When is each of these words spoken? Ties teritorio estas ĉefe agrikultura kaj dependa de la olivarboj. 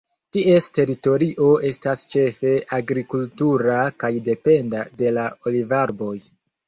Ties 0.35 0.67
teritorio 0.77 1.49
estas 1.69 2.03
ĉefe 2.13 2.53
agrikultura 2.79 3.77
kaj 4.05 4.11
dependa 4.31 4.83
de 5.03 5.13
la 5.19 5.27
olivarboj. 5.53 6.15